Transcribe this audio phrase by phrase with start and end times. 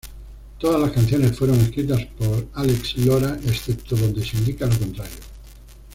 [0.57, 5.15] Todas las canciones fueron escritas por Álex Lora, excepto donde se indica lo contrario.